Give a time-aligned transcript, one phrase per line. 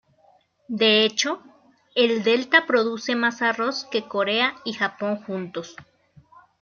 [0.67, 1.43] De hecho,
[1.93, 5.75] el delta produce más arroz que Corea y Japón juntos.